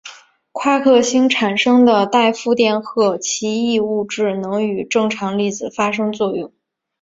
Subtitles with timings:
[0.51, 6.51] 夸克星产生的带负电荷奇异物质能与正常粒子发生作用。